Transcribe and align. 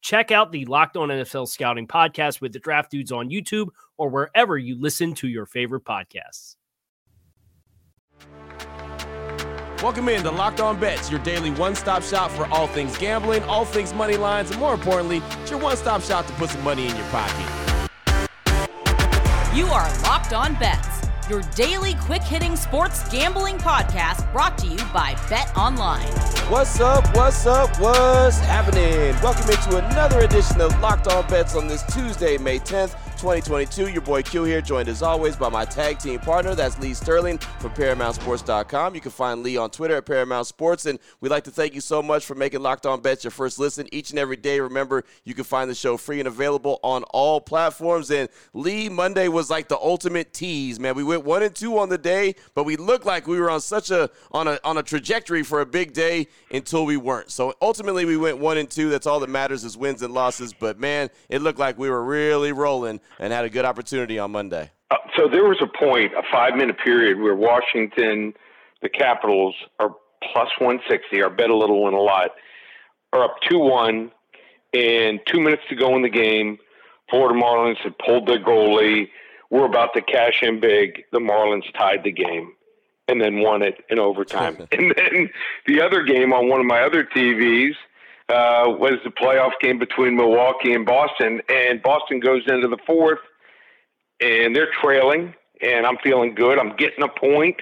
Check 0.00 0.30
out 0.30 0.50
the 0.50 0.64
Locked 0.64 0.96
On 0.96 1.08
NFL 1.08 1.48
Scouting 1.48 1.86
podcast 1.86 2.40
with 2.40 2.52
the 2.52 2.58
draft 2.58 2.90
dudes 2.90 3.12
on 3.12 3.28
YouTube 3.28 3.68
or 3.98 4.08
wherever 4.08 4.56
you 4.56 4.80
listen 4.80 5.14
to 5.14 5.28
your 5.28 5.46
favorite 5.46 5.84
podcasts. 5.84 6.56
Welcome 9.82 10.08
in 10.10 10.22
to 10.24 10.30
Locked 10.30 10.60
On 10.60 10.78
Bets, 10.78 11.10
your 11.10 11.20
daily 11.20 11.50
one 11.52 11.74
stop 11.74 12.02
shop 12.02 12.30
for 12.30 12.46
all 12.46 12.66
things 12.66 12.96
gambling, 12.98 13.42
all 13.44 13.64
things 13.64 13.94
money 13.94 14.16
lines, 14.16 14.50
and 14.50 14.60
more 14.60 14.74
importantly, 14.74 15.22
it's 15.40 15.50
your 15.50 15.60
one 15.60 15.76
stop 15.76 16.02
shop 16.02 16.26
to 16.26 16.32
put 16.34 16.50
some 16.50 16.62
money 16.62 16.86
in 16.86 16.94
your 16.96 17.06
pocket. 17.06 17.46
You 19.54 19.66
are 19.66 20.02
Locked 20.02 20.32
On 20.32 20.54
Bets, 20.54 20.99
your 21.30 21.42
daily 21.54 21.94
quick 21.94 22.22
hitting 22.22 22.56
sports 22.56 23.08
gambling 23.08 23.56
podcast 23.58 24.30
brought 24.32 24.58
to 24.58 24.66
you 24.66 24.76
by 24.92 25.14
Bet 25.28 25.56
Online. 25.56 26.08
What's 26.50 26.80
up? 26.80 27.06
What's 27.16 27.46
up? 27.46 27.70
What's 27.78 28.40
happening? 28.40 29.14
Welcome 29.22 29.48
into 29.48 29.76
another 29.76 30.18
edition 30.22 30.60
of 30.60 30.76
Locked 30.80 31.06
On 31.06 31.24
Bets 31.28 31.54
on 31.54 31.68
this 31.68 31.84
Tuesday, 31.94 32.36
May 32.36 32.58
10th. 32.58 32.96
2022. 33.20 33.90
Your 33.90 34.00
boy 34.00 34.22
Q 34.22 34.44
here, 34.44 34.62
joined 34.62 34.88
as 34.88 35.02
always 35.02 35.36
by 35.36 35.50
my 35.50 35.66
tag 35.66 35.98
team 35.98 36.18
partner. 36.20 36.54
That's 36.54 36.78
Lee 36.78 36.94
Sterling 36.94 37.36
from 37.58 37.70
ParamountSports.com. 37.72 38.94
You 38.94 39.00
can 39.02 39.10
find 39.10 39.42
Lee 39.42 39.58
on 39.58 39.68
Twitter 39.68 39.96
at 39.96 40.06
Paramount 40.06 40.46
Sports. 40.46 40.86
And 40.86 40.98
we'd 41.20 41.28
like 41.28 41.44
to 41.44 41.50
thank 41.50 41.74
you 41.74 41.82
so 41.82 42.02
much 42.02 42.24
for 42.24 42.34
making 42.34 42.62
Locked 42.62 42.86
On 42.86 42.98
Bets 42.98 43.22
your 43.22 43.30
first 43.30 43.58
listen 43.58 43.86
each 43.92 44.08
and 44.08 44.18
every 44.18 44.36
day. 44.36 44.58
Remember, 44.58 45.04
you 45.24 45.34
can 45.34 45.44
find 45.44 45.68
the 45.68 45.74
show 45.74 45.98
free 45.98 46.18
and 46.18 46.28
available 46.28 46.80
on 46.82 47.02
all 47.10 47.42
platforms. 47.42 48.10
And 48.10 48.30
Lee, 48.54 48.88
Monday 48.88 49.28
was 49.28 49.50
like 49.50 49.68
the 49.68 49.76
ultimate 49.76 50.32
tease, 50.32 50.80
man. 50.80 50.94
We 50.94 51.04
went 51.04 51.22
one 51.22 51.42
and 51.42 51.54
two 51.54 51.76
on 51.76 51.90
the 51.90 51.98
day, 51.98 52.36
but 52.54 52.64
we 52.64 52.76
looked 52.76 53.04
like 53.04 53.26
we 53.26 53.38
were 53.38 53.50
on 53.50 53.60
such 53.60 53.90
a 53.90 54.08
on 54.32 54.48
a 54.48 54.58
on 54.64 54.78
a 54.78 54.82
trajectory 54.82 55.42
for 55.42 55.60
a 55.60 55.66
big 55.66 55.92
day 55.92 56.26
until 56.50 56.86
we 56.86 56.96
weren't. 56.96 57.30
So 57.30 57.52
ultimately, 57.60 58.06
we 58.06 58.16
went 58.16 58.38
one 58.38 58.56
and 58.56 58.70
two. 58.70 58.88
That's 58.88 59.06
all 59.06 59.20
that 59.20 59.28
matters 59.28 59.62
is 59.62 59.76
wins 59.76 60.00
and 60.00 60.14
losses. 60.14 60.54
But 60.54 60.80
man, 60.80 61.10
it 61.28 61.42
looked 61.42 61.58
like 61.58 61.78
we 61.78 61.90
were 61.90 62.02
really 62.02 62.52
rolling 62.52 62.98
and 63.18 63.32
had 63.32 63.44
a 63.44 63.50
good 63.50 63.64
opportunity 63.64 64.18
on 64.18 64.30
Monday. 64.30 64.70
Uh, 64.90 64.96
so 65.16 65.28
there 65.28 65.44
was 65.44 65.58
a 65.62 65.66
point, 65.66 66.12
a 66.14 66.22
five 66.32 66.54
minute 66.54 66.76
period 66.82 67.18
where 67.18 67.34
Washington, 67.34 68.32
the 68.82 68.88
Capitals, 68.88 69.54
are 69.78 69.90
plus 70.32 70.48
160, 70.58 71.20
are 71.22 71.30
bet 71.30 71.50
a 71.50 71.56
little 71.56 71.86
and 71.86 71.96
a 71.96 72.00
lot, 72.00 72.30
are 73.12 73.24
up 73.24 73.36
2 73.48 73.58
1, 73.58 74.10
and 74.74 75.20
two 75.26 75.40
minutes 75.40 75.62
to 75.68 75.74
go 75.74 75.96
in 75.96 76.02
the 76.02 76.08
game. 76.10 76.58
Florida 77.08 77.38
Marlins 77.38 77.78
had 77.78 77.98
pulled 77.98 78.28
their 78.28 78.38
goalie. 78.38 79.08
We're 79.50 79.66
about 79.66 79.94
to 79.94 80.02
cash 80.02 80.42
in 80.42 80.60
big. 80.60 81.04
The 81.12 81.18
Marlins 81.18 81.64
tied 81.76 82.04
the 82.04 82.12
game 82.12 82.52
and 83.08 83.20
then 83.20 83.40
won 83.40 83.62
it 83.62 83.82
in 83.88 83.98
overtime. 83.98 84.56
and 84.72 84.94
then 84.96 85.30
the 85.66 85.80
other 85.80 86.02
game 86.04 86.32
on 86.32 86.48
one 86.48 86.60
of 86.60 86.66
my 86.66 86.82
other 86.82 87.04
TVs 87.04 87.74
uh, 88.30 88.70
was 88.70 88.98
the 89.04 89.10
playoff 89.10 89.50
game 89.60 89.78
between 89.78 90.16
Milwaukee 90.16 90.72
and 90.72 90.86
Boston, 90.86 91.42
and 91.48 91.82
Boston 91.82 92.20
goes 92.20 92.42
into 92.46 92.68
the 92.68 92.78
fourth, 92.86 93.18
and 94.20 94.54
they're 94.54 94.70
trailing, 94.80 95.34
and 95.60 95.84
I'm 95.84 95.96
feeling 96.02 96.34
good. 96.34 96.58
I'm 96.58 96.76
getting 96.76 97.02
a 97.02 97.08
point 97.08 97.56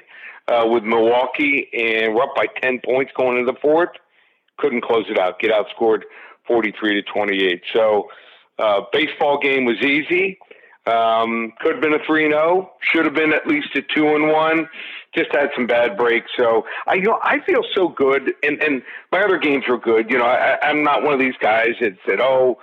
uh, 0.47 0.67
with 0.67 0.85
Milwaukee, 0.85 1.69
and 1.73 2.15
we're 2.15 2.23
up 2.23 2.35
by 2.37 2.47
10 2.63 2.81
points 2.85 3.13
going 3.17 3.39
into 3.39 3.51
the 3.51 3.59
fourth. 3.61 3.91
Couldn't 4.59 4.83
close 4.83 5.07
it 5.09 5.19
out. 5.19 5.39
Get 5.39 5.53
outscored 5.53 6.03
43 6.47 6.95
to 6.95 7.03
28. 7.03 7.63
So, 7.73 8.09
uh, 8.59 8.83
baseball 8.93 9.39
game 9.39 9.65
was 9.65 9.81
easy. 9.83 10.39
Um, 10.87 11.53
could 11.61 11.75
have 11.75 11.83
been 11.83 11.95
a 11.95 12.05
3 12.05 12.29
0. 12.29 12.71
Should 12.81 13.05
have 13.05 13.15
been 13.15 13.33
at 13.33 13.47
least 13.47 13.69
a 13.75 13.83
2 13.95 14.07
and 14.07 14.29
1 14.29 14.69
just 15.19 15.35
had 15.35 15.51
some 15.55 15.67
bad 15.67 15.97
breaks. 15.97 16.31
So 16.37 16.65
I, 16.87 16.95
you 16.95 17.03
know, 17.03 17.19
I 17.23 17.41
feel 17.41 17.63
so 17.75 17.89
good, 17.89 18.33
and 18.43 18.63
and 18.63 18.83
my 19.13 19.21
other 19.23 19.39
games 19.39 19.65
were 19.69 19.79
good. 19.79 20.11
You 20.11 20.19
know, 20.19 20.27
I, 20.27 20.59
I'm 20.63 20.83
not 20.83 21.03
one 21.03 21.13
of 21.13 21.21
these 21.21 21.37
guys 21.41 21.75
that 21.81 21.97
said, 22.07 22.21
"Oh, 22.21 22.59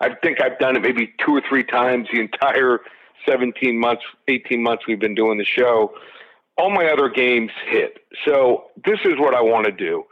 I 0.00 0.14
think 0.22 0.42
I've 0.42 0.58
done 0.58 0.76
it 0.76 0.82
maybe 0.82 1.12
two 1.24 1.32
or 1.32 1.42
three 1.48 1.64
times 1.64 2.08
the 2.12 2.20
entire 2.20 2.80
17 3.26 3.78
months, 3.78 4.02
18 4.28 4.62
months 4.62 4.84
we've 4.86 5.00
been 5.00 5.14
doing 5.14 5.38
the 5.38 5.44
show." 5.44 5.92
All 6.58 6.68
my 6.68 6.86
other 6.90 7.08
games 7.08 7.52
hit. 7.68 8.04
So 8.26 8.64
this 8.84 8.98
is 9.04 9.14
what 9.18 9.34
I 9.34 9.40
want 9.40 9.64
to 9.64 9.72
do. 9.72 10.04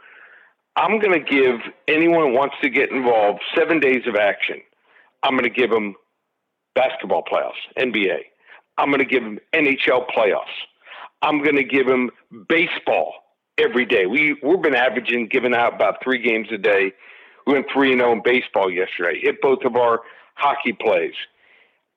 I'm 0.75 0.99
going 0.99 1.13
to 1.13 1.19
give 1.19 1.59
anyone 1.87 2.29
who 2.29 2.33
wants 2.33 2.55
to 2.63 2.69
get 2.69 2.89
involved 2.89 3.41
seven 3.55 3.79
days 3.79 4.07
of 4.07 4.15
action. 4.15 4.61
I'm 5.21 5.33
going 5.33 5.43
to 5.43 5.49
give 5.49 5.69
them 5.69 5.95
basketball 6.73 7.23
playoffs, 7.23 7.61
NBA. 7.77 8.19
I'm 8.77 8.87
going 8.87 8.99
to 8.99 9.05
give 9.05 9.23
them 9.23 9.39
NHL 9.53 10.09
playoffs. 10.09 10.55
I'm 11.21 11.43
going 11.43 11.55
to 11.55 11.63
give 11.63 11.87
him 11.87 12.11
baseball 12.47 13.13
every 13.57 13.85
day. 13.85 14.05
We 14.05 14.37
we've 14.43 14.61
been 14.61 14.75
averaging 14.75 15.27
giving 15.27 15.53
out 15.53 15.73
about 15.75 16.03
three 16.03 16.21
games 16.21 16.47
a 16.51 16.57
day. 16.57 16.93
We 17.45 17.53
went 17.53 17.67
three 17.73 17.91
and 17.91 17.99
zero 17.99 18.11
oh 18.11 18.13
in 18.13 18.21
baseball 18.23 18.71
yesterday. 18.71 19.19
Hit 19.21 19.41
both 19.41 19.59
of 19.65 19.75
our 19.75 20.01
hockey 20.35 20.73
plays. 20.73 21.13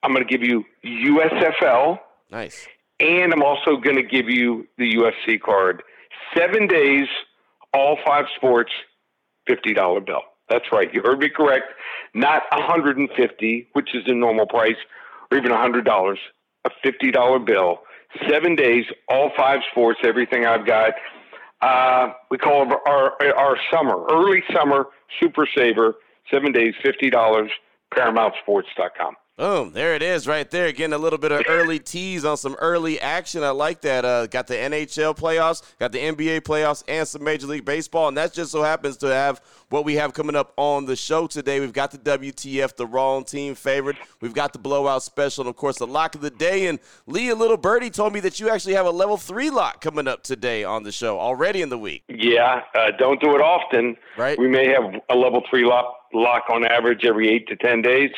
I'm 0.02 0.12
going 0.12 0.26
to 0.26 0.30
give 0.30 0.42
you 0.42 0.64
USFL. 0.84 1.98
Nice. 2.30 2.66
And 2.98 3.32
I'm 3.32 3.42
also 3.42 3.76
going 3.76 3.96
to 3.96 4.02
give 4.02 4.28
you 4.28 4.66
the 4.78 4.94
UFC 4.94 5.40
card. 5.40 5.82
Seven 6.36 6.66
days, 6.66 7.06
all 7.72 7.98
five 8.04 8.24
sports, 8.36 8.72
fifty 9.46 9.74
dollar 9.74 10.00
bill. 10.00 10.22
That's 10.48 10.66
right. 10.72 10.92
You 10.92 11.02
heard 11.02 11.18
me 11.18 11.30
correct. 11.34 11.66
Not 12.14 12.42
150, 12.52 13.68
which 13.72 13.94
is 13.94 14.04
the 14.06 14.12
normal 14.12 14.46
price, 14.46 14.76
or 15.30 15.38
even 15.38 15.50
$100. 15.50 16.16
A 16.64 16.70
$50 16.84 17.46
bill 17.46 17.78
seven 18.28 18.54
days, 18.56 18.84
all 19.08 19.30
five 19.36 19.60
sports, 19.70 20.00
everything 20.04 20.46
I've 20.46 20.66
got. 20.66 20.94
Uh, 21.60 22.12
we 22.30 22.38
call 22.38 22.70
it 22.70 22.78
our, 22.86 23.12
our 23.36 23.56
summer, 23.72 24.04
early 24.10 24.42
summer 24.52 24.86
super 25.20 25.46
saver, 25.54 25.94
seven 26.30 26.52
days, 26.52 26.74
$50, 26.84 27.48
ParamountSports.com. 27.94 29.16
Boom, 29.38 29.72
there 29.72 29.94
it 29.94 30.02
is 30.02 30.26
right 30.26 30.50
there. 30.50 30.70
Getting 30.72 30.92
a 30.92 30.98
little 30.98 31.18
bit 31.18 31.32
of 31.32 31.42
early 31.48 31.78
tease 31.78 32.22
on 32.22 32.36
some 32.36 32.54
early 32.60 33.00
action. 33.00 33.42
I 33.42 33.48
like 33.48 33.80
that. 33.80 34.04
Uh, 34.04 34.26
got 34.26 34.46
the 34.46 34.54
NHL 34.54 35.16
playoffs, 35.16 35.62
got 35.78 35.90
the 35.90 36.00
NBA 36.00 36.42
playoffs, 36.42 36.84
and 36.86 37.08
some 37.08 37.24
Major 37.24 37.46
League 37.46 37.64
Baseball. 37.64 38.08
And 38.08 38.16
that 38.18 38.34
just 38.34 38.52
so 38.52 38.62
happens 38.62 38.98
to 38.98 39.06
have 39.06 39.40
what 39.70 39.86
we 39.86 39.94
have 39.94 40.12
coming 40.12 40.36
up 40.36 40.52
on 40.58 40.84
the 40.84 40.96
show 40.96 41.26
today. 41.26 41.60
We've 41.60 41.72
got 41.72 41.92
the 41.92 41.98
WTF, 41.98 42.76
the 42.76 42.86
wrong 42.86 43.24
team 43.24 43.54
favorite. 43.54 43.96
We've 44.20 44.34
got 44.34 44.52
the 44.52 44.58
blowout 44.58 45.02
special, 45.02 45.44
and 45.44 45.48
of 45.48 45.56
course, 45.56 45.78
the 45.78 45.86
lock 45.86 46.14
of 46.14 46.20
the 46.20 46.30
day. 46.30 46.66
And 46.66 46.78
Lee, 47.06 47.30
a 47.30 47.34
little 47.34 47.56
birdie, 47.56 47.88
told 47.88 48.12
me 48.12 48.20
that 48.20 48.38
you 48.38 48.50
actually 48.50 48.74
have 48.74 48.84
a 48.84 48.90
level 48.90 49.16
three 49.16 49.48
lock 49.48 49.80
coming 49.80 50.08
up 50.08 50.24
today 50.24 50.62
on 50.62 50.82
the 50.82 50.92
show 50.92 51.18
already 51.18 51.62
in 51.62 51.70
the 51.70 51.78
week. 51.78 52.04
Yeah, 52.10 52.60
uh, 52.74 52.90
don't 52.98 53.18
do 53.18 53.34
it 53.34 53.40
often. 53.40 53.96
Right. 54.18 54.38
We 54.38 54.48
may 54.48 54.66
have 54.68 55.00
a 55.08 55.16
level 55.16 55.42
three 55.48 55.64
lock, 55.64 55.94
lock 56.12 56.50
on 56.50 56.66
average 56.66 57.06
every 57.06 57.30
eight 57.30 57.48
to 57.48 57.56
10 57.56 57.80
days 57.80 58.10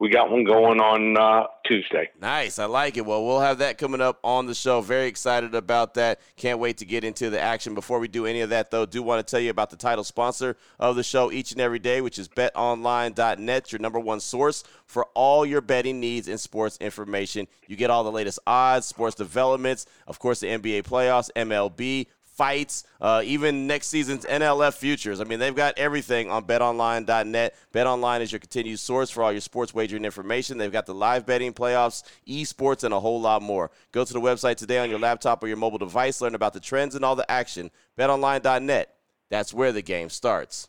we 0.00 0.10
got 0.10 0.30
one 0.30 0.44
going 0.44 0.80
on 0.80 1.16
uh, 1.16 1.46
Tuesday. 1.64 2.10
Nice. 2.20 2.58
I 2.58 2.64
like 2.64 2.96
it. 2.96 3.06
Well, 3.06 3.24
we'll 3.24 3.40
have 3.40 3.58
that 3.58 3.78
coming 3.78 4.00
up 4.00 4.18
on 4.24 4.46
the 4.46 4.54
show. 4.54 4.80
Very 4.80 5.06
excited 5.06 5.54
about 5.54 5.94
that. 5.94 6.20
Can't 6.36 6.58
wait 6.58 6.78
to 6.78 6.84
get 6.84 7.04
into 7.04 7.30
the 7.30 7.40
action. 7.40 7.74
Before 7.74 8.00
we 8.00 8.08
do 8.08 8.26
any 8.26 8.40
of 8.40 8.50
that, 8.50 8.72
though, 8.72 8.86
do 8.86 9.02
want 9.02 9.24
to 9.24 9.30
tell 9.30 9.40
you 9.40 9.50
about 9.50 9.70
the 9.70 9.76
title 9.76 10.02
sponsor 10.02 10.56
of 10.80 10.96
the 10.96 11.04
show 11.04 11.30
each 11.30 11.52
and 11.52 11.60
every 11.60 11.78
day, 11.78 12.00
which 12.00 12.18
is 12.18 12.28
betonline.net, 12.28 13.72
your 13.72 13.78
number 13.78 14.00
one 14.00 14.18
source 14.18 14.64
for 14.84 15.06
all 15.14 15.46
your 15.46 15.60
betting 15.60 16.00
needs 16.00 16.26
and 16.26 16.40
sports 16.40 16.76
information. 16.80 17.46
You 17.68 17.76
get 17.76 17.90
all 17.90 18.02
the 18.02 18.12
latest 18.12 18.40
odds, 18.46 18.86
sports 18.86 19.14
developments, 19.14 19.86
of 20.08 20.18
course, 20.18 20.40
the 20.40 20.48
NBA 20.48 20.82
playoffs, 20.82 21.30
MLB, 21.36 22.08
fights, 22.34 22.84
uh, 23.00 23.22
even 23.24 23.66
next 23.66 23.88
season's 23.88 24.24
NLF 24.24 24.74
futures. 24.74 25.20
I 25.20 25.24
mean, 25.24 25.38
they've 25.38 25.54
got 25.54 25.78
everything 25.78 26.30
on 26.30 26.44
betonline.net. 26.44 27.54
BetOnline 27.72 28.20
is 28.20 28.32
your 28.32 28.38
continued 28.38 28.78
source 28.78 29.10
for 29.10 29.22
all 29.22 29.32
your 29.32 29.40
sports 29.40 29.72
wagering 29.72 30.04
information. 30.04 30.58
They've 30.58 30.72
got 30.72 30.86
the 30.86 30.94
live 30.94 31.26
betting, 31.26 31.52
playoffs, 31.52 32.02
esports, 32.26 32.84
and 32.84 32.92
a 32.92 33.00
whole 33.00 33.20
lot 33.20 33.42
more. 33.42 33.70
Go 33.92 34.04
to 34.04 34.12
the 34.12 34.20
website 34.20 34.56
today 34.56 34.78
on 34.78 34.90
your 34.90 34.98
laptop 34.98 35.42
or 35.42 35.46
your 35.46 35.56
mobile 35.56 35.78
device. 35.78 36.20
Learn 36.20 36.34
about 36.34 36.52
the 36.52 36.60
trends 36.60 36.94
and 36.94 37.04
all 37.04 37.16
the 37.16 37.30
action. 37.30 37.70
BetOnline.net. 37.98 38.94
That's 39.30 39.54
where 39.54 39.72
the 39.72 39.82
game 39.82 40.10
starts. 40.10 40.68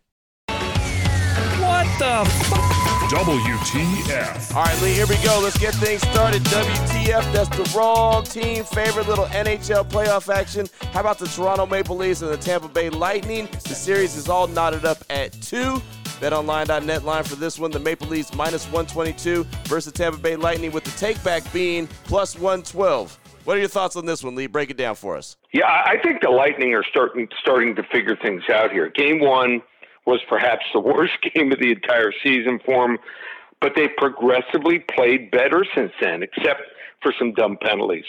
What 1.81 1.97
the 1.97 2.29
WTF. 3.09 4.55
All 4.55 4.63
right, 4.63 4.81
Lee, 4.83 4.93
here 4.93 5.07
we 5.07 5.15
go. 5.23 5.39
Let's 5.41 5.57
get 5.57 5.73
things 5.73 6.03
started. 6.03 6.43
WTF, 6.43 7.33
that's 7.33 7.49
the 7.49 7.75
wrong 7.75 8.23
team. 8.23 8.63
Favorite 8.63 9.07
little 9.07 9.25
NHL 9.25 9.89
playoff 9.89 10.31
action. 10.31 10.67
How 10.93 10.99
about 10.99 11.17
the 11.17 11.25
Toronto 11.25 11.65
Maple 11.65 11.97
Leafs 11.97 12.21
and 12.21 12.29
the 12.29 12.37
Tampa 12.37 12.67
Bay 12.67 12.91
Lightning? 12.91 13.49
The 13.63 13.73
series 13.73 14.15
is 14.15 14.29
all 14.29 14.45
knotted 14.45 14.85
up 14.85 14.99
at 15.09 15.31
two. 15.41 15.81
BetOnline.net 16.19 17.03
line 17.03 17.23
for 17.23 17.35
this 17.35 17.57
one. 17.57 17.71
The 17.71 17.79
Maple 17.79 18.09
Leafs 18.09 18.31
minus 18.35 18.65
122 18.65 19.43
versus 19.63 19.91
Tampa 19.91 20.19
Bay 20.19 20.35
Lightning 20.35 20.71
with 20.71 20.83
the 20.83 20.91
takeback 20.91 21.51
being 21.51 21.87
plus 22.03 22.35
112. 22.35 23.17
What 23.43 23.57
are 23.57 23.59
your 23.59 23.69
thoughts 23.69 23.95
on 23.95 24.05
this 24.05 24.23
one, 24.23 24.35
Lee? 24.35 24.45
Break 24.45 24.69
it 24.69 24.77
down 24.77 24.93
for 24.93 25.17
us. 25.17 25.35
Yeah, 25.51 25.65
I 25.65 25.95
think 26.03 26.21
the 26.21 26.29
Lightning 26.29 26.75
are 26.75 26.83
starting 26.91 27.27
starting 27.41 27.75
to 27.75 27.81
figure 27.91 28.15
things 28.21 28.43
out 28.53 28.71
here. 28.71 28.91
Game 28.91 29.19
one 29.19 29.63
was 30.05 30.19
perhaps 30.27 30.65
the 30.73 30.79
worst 30.79 31.13
game 31.35 31.51
of 31.51 31.59
the 31.59 31.71
entire 31.71 32.11
season 32.23 32.59
for 32.65 32.87
them, 32.87 32.97
but 33.59 33.73
they 33.75 33.87
progressively 33.87 34.79
played 34.79 35.31
better 35.31 35.65
since 35.75 35.91
then, 36.01 36.23
except 36.23 36.61
for 37.01 37.13
some 37.17 37.33
dumb 37.33 37.57
penalties. 37.61 38.05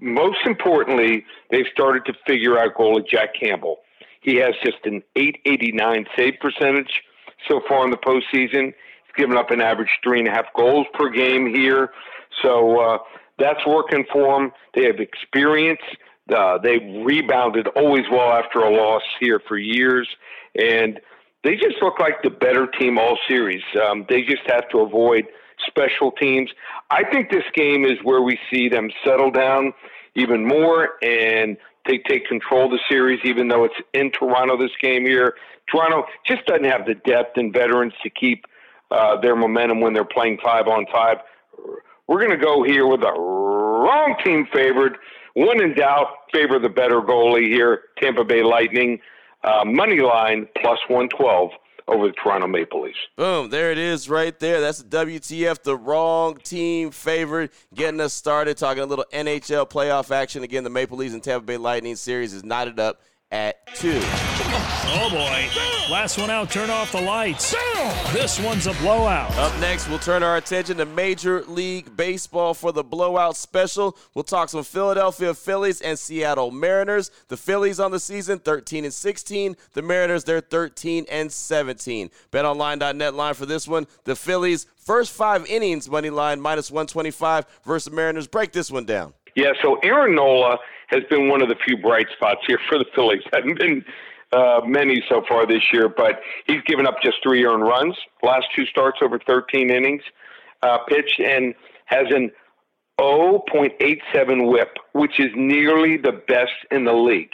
Most 0.00 0.38
importantly, 0.46 1.24
they've 1.50 1.66
started 1.72 2.04
to 2.06 2.14
figure 2.26 2.58
out 2.58 2.74
goalie 2.74 3.06
Jack 3.06 3.30
Campbell. 3.38 3.80
He 4.20 4.36
has 4.36 4.54
just 4.64 4.78
an 4.84 5.02
889 5.16 6.06
save 6.16 6.34
percentage 6.40 7.02
so 7.48 7.60
far 7.68 7.84
in 7.84 7.90
the 7.90 7.96
postseason. 7.96 8.66
He's 8.66 9.16
given 9.16 9.36
up 9.36 9.50
an 9.50 9.60
average 9.60 9.90
three 10.02 10.20
and 10.20 10.28
a 10.28 10.30
half 10.30 10.46
goals 10.56 10.86
per 10.94 11.10
game 11.10 11.52
here. 11.52 11.90
So 12.40 12.80
uh, 12.80 12.98
that's 13.38 13.66
working 13.66 14.04
for 14.12 14.38
them. 14.38 14.52
They 14.74 14.86
have 14.86 15.00
experience. 15.00 15.80
Uh, 16.34 16.58
they've 16.58 17.04
rebounded 17.04 17.66
always 17.76 18.04
well 18.10 18.32
after 18.32 18.60
a 18.60 18.70
loss 18.70 19.02
here 19.20 19.40
for 19.46 19.58
years. 19.58 20.08
And 20.54 21.00
they 21.44 21.56
just 21.56 21.76
look 21.82 21.98
like 21.98 22.22
the 22.22 22.30
better 22.30 22.66
team 22.66 22.98
all 22.98 23.18
series. 23.28 23.62
Um, 23.82 24.06
they 24.08 24.22
just 24.22 24.42
have 24.46 24.68
to 24.70 24.78
avoid 24.80 25.26
special 25.66 26.12
teams. 26.12 26.50
I 26.90 27.04
think 27.04 27.30
this 27.30 27.44
game 27.54 27.84
is 27.84 27.98
where 28.02 28.22
we 28.22 28.38
see 28.50 28.68
them 28.68 28.90
settle 29.04 29.30
down 29.30 29.72
even 30.14 30.46
more 30.46 30.90
and 31.02 31.56
they 31.86 31.98
take 31.98 32.26
control 32.26 32.66
of 32.66 32.70
the 32.70 32.78
series, 32.88 33.20
even 33.24 33.48
though 33.48 33.64
it's 33.64 33.74
in 33.92 34.12
Toronto 34.12 34.56
this 34.56 34.70
game 34.80 35.04
here. 35.04 35.34
Toronto 35.70 36.04
just 36.26 36.44
doesn't 36.46 36.64
have 36.64 36.86
the 36.86 36.94
depth 36.94 37.36
and 37.36 37.52
veterans 37.52 37.92
to 38.02 38.10
keep 38.10 38.44
uh, 38.90 39.20
their 39.20 39.34
momentum 39.34 39.80
when 39.80 39.92
they're 39.92 40.04
playing 40.04 40.38
five 40.44 40.68
on 40.68 40.86
five. 40.92 41.18
We're 42.06 42.18
going 42.18 42.38
to 42.38 42.44
go 42.44 42.62
here 42.62 42.86
with 42.86 43.02
a 43.02 43.12
wrong 43.12 44.16
team 44.24 44.46
favored. 44.52 44.98
One 45.34 45.62
in 45.62 45.74
doubt, 45.74 46.08
favor 46.32 46.58
the 46.58 46.68
better 46.68 47.00
goalie 47.00 47.48
here, 47.48 47.84
Tampa 48.00 48.24
Bay 48.24 48.42
Lightning. 48.42 49.00
Uh, 49.44 49.64
money 49.64 50.00
line 50.00 50.48
plus 50.60 50.78
112 50.88 51.50
over 51.88 52.06
the 52.06 52.12
Toronto 52.12 52.46
Maple 52.46 52.82
Leafs. 52.82 52.98
Boom, 53.16 53.50
there 53.50 53.72
it 53.72 53.78
is 53.78 54.08
right 54.08 54.38
there. 54.38 54.60
That's 54.60 54.82
the 54.82 55.04
WTF, 55.04 55.62
the 55.62 55.76
wrong 55.76 56.36
team 56.36 56.90
favorite, 56.90 57.52
getting 57.74 58.00
us 58.00 58.12
started. 58.12 58.56
Talking 58.56 58.82
a 58.82 58.86
little 58.86 59.06
NHL 59.12 59.68
playoff 59.68 60.10
action. 60.10 60.42
Again, 60.42 60.64
the 60.64 60.70
Maple 60.70 60.96
Leafs 60.96 61.14
and 61.14 61.22
Tampa 61.22 61.44
Bay 61.44 61.56
Lightning 61.56 61.96
series 61.96 62.32
is 62.32 62.44
knotted 62.44 62.78
up 62.78 63.00
at 63.32 63.66
two. 63.74 63.98
Oh 64.94 65.08
boy. 65.10 65.48
Last 65.90 66.18
one 66.18 66.30
out, 66.30 66.50
turn 66.50 66.70
off 66.70 66.92
the 66.92 67.00
lights. 67.00 67.54
This 68.12 68.38
one's 68.38 68.66
a 68.66 68.74
blowout. 68.74 69.34
Up 69.36 69.58
next, 69.58 69.88
we'll 69.88 69.98
turn 69.98 70.22
our 70.22 70.36
attention 70.36 70.76
to 70.76 70.84
Major 70.84 71.42
League 71.44 71.96
Baseball 71.96 72.54
for 72.54 72.72
the 72.72 72.84
blowout 72.84 73.36
special. 73.36 73.96
We'll 74.14 74.22
talk 74.22 74.50
some 74.50 74.62
Philadelphia 74.62 75.34
Phillies 75.34 75.80
and 75.80 75.98
Seattle 75.98 76.50
Mariners. 76.50 77.10
The 77.28 77.36
Phillies 77.36 77.80
on 77.80 77.90
the 77.90 77.98
season 77.98 78.38
13 78.38 78.84
and 78.84 78.94
16. 78.94 79.56
The 79.72 79.82
Mariners 79.82 80.24
they're 80.24 80.40
13 80.40 81.06
and 81.10 81.32
17. 81.32 82.10
BetOnline.net 82.30 83.14
line 83.14 83.34
for 83.34 83.46
this 83.46 83.66
one. 83.66 83.86
The 84.04 84.14
Phillies 84.14 84.66
first 84.76 85.10
five 85.10 85.46
innings 85.46 85.88
money 85.90 86.10
line 86.10 86.40
minus 86.40 86.70
125 86.70 87.46
versus 87.64 87.90
the 87.90 87.96
Mariners. 87.96 88.26
Break 88.26 88.52
this 88.52 88.70
one 88.70 88.84
down. 88.84 89.14
Yeah, 89.34 89.52
so 89.62 89.76
Aaron 89.76 90.14
Nola 90.14 90.58
has 90.92 91.02
been 91.10 91.28
one 91.28 91.42
of 91.42 91.48
the 91.48 91.56
few 91.66 91.76
bright 91.76 92.06
spots 92.14 92.40
here 92.46 92.58
for 92.68 92.78
the 92.78 92.84
Phillies. 92.94 93.22
Hadn't 93.32 93.58
been 93.58 93.84
uh, 94.32 94.60
many 94.66 95.02
so 95.08 95.22
far 95.28 95.46
this 95.46 95.62
year, 95.72 95.88
but 95.88 96.20
he's 96.46 96.62
given 96.66 96.86
up 96.86 96.96
just 97.02 97.16
three 97.22 97.44
earned 97.44 97.62
runs. 97.62 97.96
Last 98.22 98.46
two 98.54 98.66
starts 98.66 98.98
over 99.02 99.18
13 99.26 99.70
innings 99.70 100.02
uh, 100.62 100.78
pitched 100.88 101.20
and 101.20 101.54
has 101.86 102.06
an 102.10 102.30
0.87 102.98 104.50
whip, 104.50 104.76
which 104.92 105.18
is 105.18 105.30
nearly 105.34 105.96
the 105.96 106.12
best 106.12 106.52
in 106.70 106.84
the 106.84 106.92
league. 106.92 107.32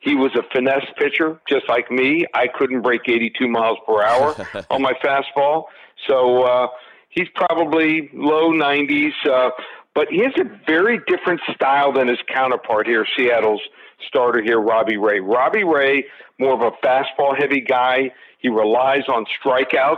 He 0.00 0.14
was 0.14 0.30
a 0.36 0.42
finesse 0.54 0.86
pitcher, 0.96 1.40
just 1.48 1.68
like 1.68 1.90
me. 1.90 2.24
I 2.34 2.46
couldn't 2.46 2.82
break 2.82 3.02
82 3.08 3.48
miles 3.48 3.78
per 3.86 4.02
hour 4.02 4.34
on 4.70 4.82
my 4.82 4.92
fastball. 5.04 5.64
So 6.06 6.42
uh, 6.44 6.68
he's 7.08 7.28
probably 7.34 8.10
low 8.12 8.52
90s. 8.52 9.10
Uh, 9.28 9.50
but 9.98 10.06
he 10.10 10.20
has 10.20 10.32
a 10.38 10.44
very 10.64 11.00
different 11.08 11.40
style 11.52 11.92
than 11.92 12.06
his 12.06 12.20
counterpart 12.32 12.86
here, 12.86 13.04
Seattle's 13.16 13.60
starter 14.06 14.40
here, 14.40 14.60
Robbie 14.60 14.96
Ray. 14.96 15.18
Robbie 15.18 15.64
Ray, 15.64 16.04
more 16.38 16.54
of 16.54 16.60
a 16.60 16.70
fastball 16.86 17.36
heavy 17.36 17.60
guy. 17.60 18.12
He 18.38 18.48
relies 18.48 19.08
on 19.08 19.26
strikeouts 19.42 19.96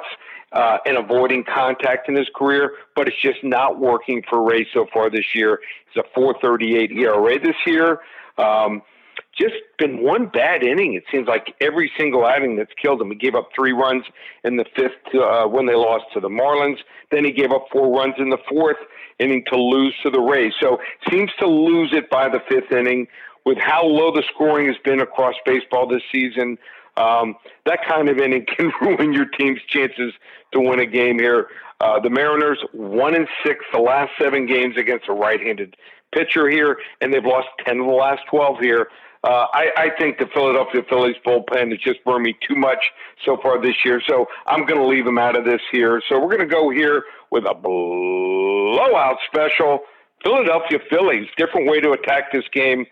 uh, 0.52 0.78
and 0.86 0.96
avoiding 0.96 1.44
contact 1.44 2.08
in 2.08 2.16
his 2.16 2.30
career, 2.34 2.76
but 2.96 3.08
it's 3.08 3.20
just 3.20 3.44
not 3.44 3.78
working 3.78 4.22
for 4.26 4.42
Ray 4.42 4.66
so 4.72 4.86
far 4.90 5.10
this 5.10 5.34
year. 5.34 5.60
He's 5.92 6.02
a 6.02 6.18
4.38 6.18 6.96
ERA 6.96 7.38
this 7.38 7.56
year. 7.66 8.00
Um, 8.38 8.80
just 9.40 9.54
been 9.78 10.02
one 10.02 10.26
bad 10.26 10.62
inning. 10.62 10.94
It 10.94 11.04
seems 11.10 11.26
like 11.26 11.54
every 11.60 11.90
single 11.96 12.26
outing 12.26 12.56
that's 12.56 12.72
killed 12.80 13.00
him. 13.00 13.10
He 13.10 13.16
gave 13.16 13.34
up 13.34 13.48
three 13.54 13.72
runs 13.72 14.04
in 14.44 14.56
the 14.56 14.66
fifth 14.76 15.14
uh, 15.14 15.46
when 15.46 15.66
they 15.66 15.74
lost 15.74 16.04
to 16.14 16.20
the 16.20 16.28
Marlins. 16.28 16.78
Then 17.10 17.24
he 17.24 17.32
gave 17.32 17.50
up 17.50 17.66
four 17.72 17.96
runs 17.96 18.14
in 18.18 18.30
the 18.30 18.38
fourth 18.48 18.76
inning 19.18 19.44
to 19.48 19.56
lose 19.56 19.94
to 20.02 20.10
the 20.10 20.20
Rays. 20.20 20.52
So 20.60 20.78
seems 21.10 21.30
to 21.38 21.46
lose 21.46 21.92
it 21.92 22.10
by 22.10 22.28
the 22.28 22.40
fifth 22.48 22.72
inning. 22.72 23.06
With 23.46 23.56
how 23.56 23.84
low 23.84 24.12
the 24.12 24.22
scoring 24.34 24.66
has 24.66 24.76
been 24.84 25.00
across 25.00 25.34
baseball 25.46 25.86
this 25.86 26.02
season, 26.12 26.58
um, 26.98 27.36
that 27.64 27.80
kind 27.88 28.08
of 28.10 28.18
inning 28.18 28.44
can 28.56 28.70
ruin 28.82 29.12
your 29.12 29.26
team's 29.26 29.60
chances 29.66 30.12
to 30.52 30.60
win 30.60 30.80
a 30.80 30.86
game 30.86 31.18
here. 31.18 31.48
Uh, 31.80 31.98
the 31.98 32.10
Mariners 32.10 32.62
one 32.72 33.14
and 33.14 33.26
six 33.44 33.64
the 33.72 33.80
last 33.80 34.12
seven 34.20 34.46
games 34.46 34.76
against 34.76 35.08
a 35.08 35.12
right-handed 35.12 35.76
pitcher 36.12 36.50
here, 36.50 36.76
and 37.00 37.14
they've 37.14 37.24
lost 37.24 37.48
ten 37.64 37.80
of 37.80 37.86
the 37.86 37.92
last 37.92 38.22
twelve 38.28 38.58
here. 38.58 38.88
Uh, 39.22 39.46
I, 39.52 39.66
I 39.76 39.90
think 39.98 40.18
the 40.18 40.26
Philadelphia 40.32 40.80
Phillies 40.88 41.16
bullpen 41.26 41.70
has 41.70 41.78
just 41.80 42.02
burned 42.04 42.22
me 42.22 42.34
too 42.46 42.56
much 42.56 42.78
so 43.24 43.36
far 43.42 43.60
this 43.60 43.74
year, 43.84 44.00
so 44.08 44.26
I'm 44.46 44.64
going 44.64 44.80
to 44.80 44.86
leave 44.86 45.04
them 45.04 45.18
out 45.18 45.36
of 45.36 45.44
this 45.44 45.60
here. 45.70 46.00
So 46.08 46.18
we're 46.18 46.34
going 46.34 46.40
to 46.40 46.46
go 46.46 46.70
here 46.70 47.04
with 47.30 47.44
a 47.44 47.54
blowout 47.54 49.18
special. 49.26 49.80
Philadelphia 50.24 50.78
Phillies, 50.88 51.26
different 51.36 51.68
way 51.68 51.80
to 51.80 51.92
attack 51.92 52.32
this 52.32 52.44
game. 52.52 52.86